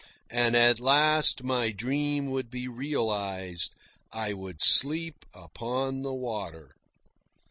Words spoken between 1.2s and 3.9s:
my dream would be realised: